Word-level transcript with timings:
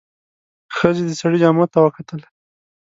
ښځې 0.75 1.03
د 1.05 1.11
سړي 1.21 1.37
جامو 1.43 1.65
ته 1.73 1.77
وکتل. 1.81 2.21